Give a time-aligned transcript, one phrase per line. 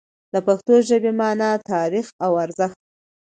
[0.33, 2.79] د پښتو ژبې مانا، تاریخ او ارزښت